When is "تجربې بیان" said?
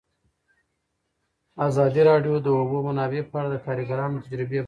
4.25-4.49